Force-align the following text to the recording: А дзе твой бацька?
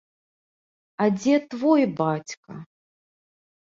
А 1.05 1.11
дзе 1.19 1.35
твой 1.53 1.81
бацька? 2.03 2.51